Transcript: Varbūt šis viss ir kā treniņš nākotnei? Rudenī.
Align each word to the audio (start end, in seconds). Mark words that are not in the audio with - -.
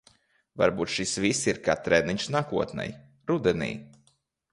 Varbūt 0.59 0.91
šis 0.93 1.11
viss 1.25 1.41
ir 1.53 1.59
kā 1.67 1.75
treniņš 1.87 2.25
nākotnei? 2.37 2.87
Rudenī. 3.33 3.69